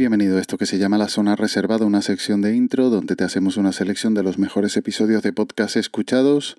[0.00, 3.24] Bienvenido a esto que se llama La Zona Reservada, una sección de intro donde te
[3.24, 6.56] hacemos una selección de los mejores episodios de podcast escuchados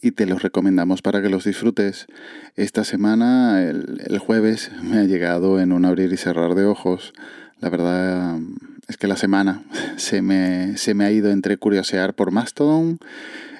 [0.00, 2.06] y te los recomendamos para que los disfrutes.
[2.56, 7.12] Esta semana, el, jueves, me ha llegado en un abrir y cerrar de ojos.
[7.60, 8.38] La verdad
[8.86, 9.64] es que la semana
[9.98, 13.00] se me, se me ha ido entre curiosear por Mastodon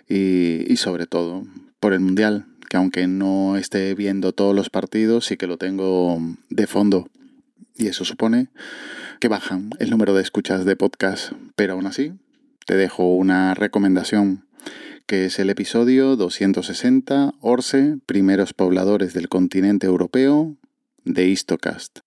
[0.09, 1.45] y, y sobre todo
[1.81, 6.19] por el Mundial, que aunque no esté viendo todos los partidos, sí que lo tengo
[6.49, 7.11] de fondo.
[7.79, 8.49] Y eso supone
[9.21, 12.13] que bajan el número de escuchas de podcast, pero aún así
[12.67, 14.45] te dejo una recomendación
[15.07, 20.57] que es el episodio 260, Orce, primeros pobladores del continente europeo,
[21.05, 22.01] de Histocast.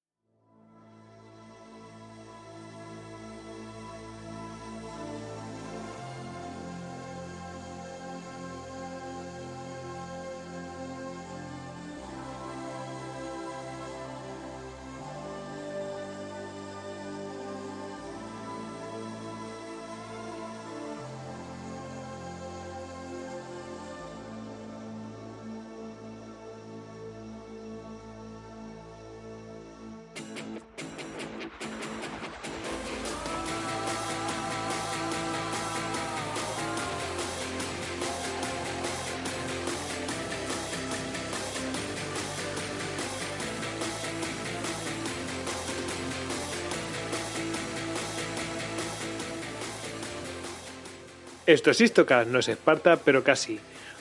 [51.46, 53.60] Esto es Istocas, no es Esparta, pero casi.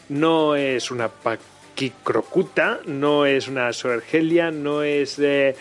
[0.09, 5.57] No es una Paquicrocuta, no es una Soergelia, no es de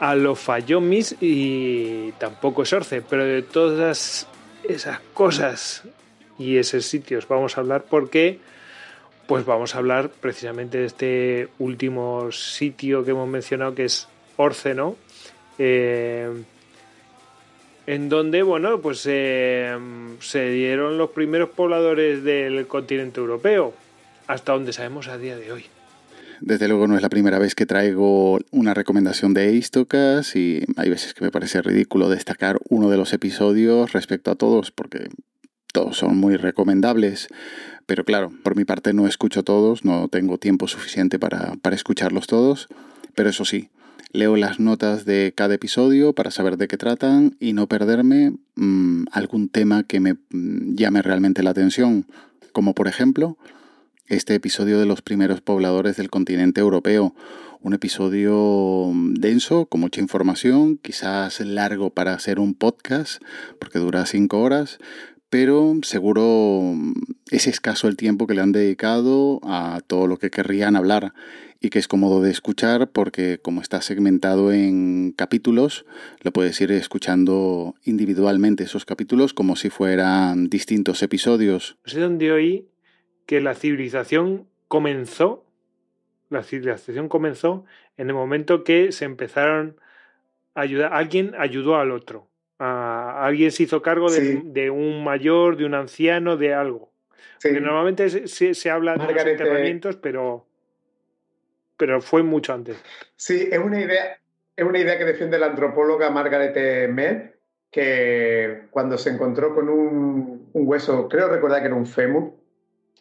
[0.00, 4.26] Alofayomis y tampoco es Orce, pero de todas
[4.64, 5.84] esas cosas
[6.38, 8.40] y esos sitios vamos a hablar porque
[9.28, 14.74] pues vamos a hablar precisamente de este último sitio que hemos mencionado que es Orce,
[14.74, 14.96] ¿no?
[15.58, 16.28] Eh,
[17.86, 19.76] en donde, bueno, pues eh,
[20.20, 23.74] se dieron los primeros pobladores del continente europeo,
[24.26, 25.64] hasta donde sabemos a día de hoy.
[26.40, 30.90] Desde luego no es la primera vez que traigo una recomendación de Istocas y hay
[30.90, 35.08] veces que me parece ridículo destacar uno de los episodios respecto a todos porque
[35.72, 37.28] todos son muy recomendables.
[37.86, 42.26] Pero claro, por mi parte no escucho todos, no tengo tiempo suficiente para, para escucharlos
[42.26, 42.66] todos.
[43.14, 43.70] Pero eso sí,
[44.14, 49.04] Leo las notas de cada episodio para saber de qué tratan y no perderme mm,
[49.10, 52.06] algún tema que me mm, llame realmente la atención,
[52.52, 53.38] como por ejemplo
[54.08, 57.14] este episodio de los primeros pobladores del continente europeo.
[57.62, 63.22] Un episodio mm, denso, con mucha información, quizás largo para hacer un podcast,
[63.58, 64.78] porque dura cinco horas,
[65.30, 66.74] pero seguro
[67.30, 71.14] es escaso el tiempo que le han dedicado a todo lo que querrían hablar
[71.62, 75.86] y que es cómodo de escuchar porque como está segmentado en capítulos,
[76.22, 81.78] lo puedes ir escuchando individualmente esos capítulos como si fueran distintos episodios.
[81.86, 82.68] No sé dónde oí
[83.26, 85.46] que la civilización comenzó,
[86.30, 87.64] la civilización comenzó
[87.96, 89.76] en el momento que se empezaron
[90.54, 95.74] a ayudar, alguien ayudó al otro, alguien se hizo cargo de, un mayor, de un
[95.74, 96.90] anciano, de algo.
[97.40, 100.46] Porque normalmente se, habla de los enterramientos, pero
[101.82, 102.76] pero fue mucho antes.
[103.16, 104.16] Sí, es una idea,
[104.54, 107.32] es una idea que defiende la antropóloga Margaret Mead,
[107.72, 112.34] que cuando se encontró con un, hueso, creo recordar que era un fémur,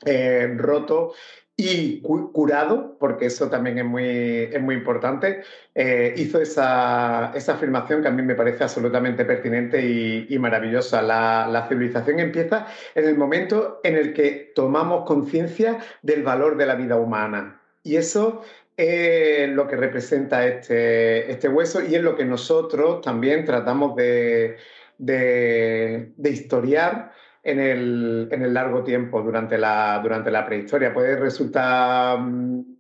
[0.03, 1.13] eh, roto
[1.55, 5.43] y curado, porque eso también es muy, es muy importante,
[5.75, 9.79] eh, hizo esa, afirmación que a mí me parece absolutamente pertinente
[10.27, 11.03] y, maravillosa.
[11.03, 12.65] La, la, civilización empieza
[12.95, 17.59] en el momento en el que tomamos conciencia del valor de la vida humana.
[17.83, 18.43] Y eso
[18.81, 24.57] es lo que representa este, este, hueso y es lo que nosotros también tratamos de,
[26.23, 27.11] historiar
[27.43, 30.93] en el, largo tiempo durante la, durante la prehistoria.
[30.93, 32.77] Puede resultar, mm,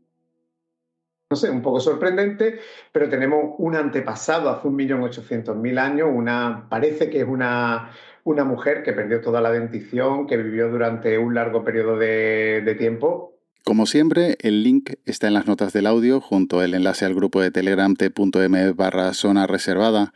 [1.29, 2.59] no sé, un poco sorprendente,
[2.91, 7.91] pero tenemos un antepasado hace un millón ochocientos mil años, una, parece que es una,
[8.23, 12.75] una mujer que perdió toda la dentición, que vivió durante un largo periodo de, de
[12.75, 13.31] tiempo
[13.63, 17.41] como siempre, el link está en las notas del audio junto al enlace al grupo
[17.41, 20.13] de telegram t.m barra zona reservada.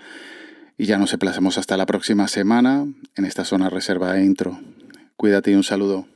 [0.78, 4.60] Y ya nos emplazamos hasta la próxima semana en esta zona reservada intro.
[5.16, 6.08] Cuídate y un saludo.